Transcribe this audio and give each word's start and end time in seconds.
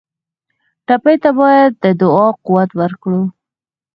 ټپي 0.87 1.15
ته 1.23 1.29
باید 1.39 1.71
د 1.83 1.85
دعا 2.01 2.27
قوت 2.45 2.69
ورکړو. 2.79 3.21